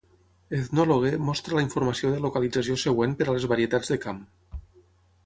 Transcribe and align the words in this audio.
"Ethnologue" 0.59 1.11
mostra 1.27 1.57
la 1.59 1.63
informació 1.65 2.11
de 2.13 2.23
localització 2.23 2.79
següent 2.85 3.13
per 3.21 3.29
a 3.29 3.37
les 3.37 3.47
varietats 3.53 3.93
de 3.93 3.99
Kham. 4.07 4.25